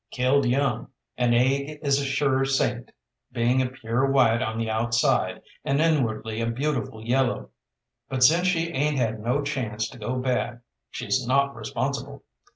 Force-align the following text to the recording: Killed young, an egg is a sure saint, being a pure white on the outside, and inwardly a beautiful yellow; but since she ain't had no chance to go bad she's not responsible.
Killed 0.09 0.47
young, 0.47 0.87
an 1.15 1.35
egg 1.35 1.77
is 1.83 2.01
a 2.01 2.05
sure 2.05 2.43
saint, 2.43 2.89
being 3.31 3.61
a 3.61 3.67
pure 3.69 4.03
white 4.07 4.41
on 4.41 4.57
the 4.57 4.67
outside, 4.67 5.43
and 5.63 5.79
inwardly 5.79 6.41
a 6.41 6.47
beautiful 6.49 7.05
yellow; 7.05 7.51
but 8.09 8.23
since 8.23 8.47
she 8.47 8.69
ain't 8.71 8.97
had 8.97 9.19
no 9.19 9.43
chance 9.43 9.87
to 9.89 9.99
go 9.99 10.15
bad 10.15 10.61
she's 10.89 11.27
not 11.27 11.55
responsible. 11.55 12.23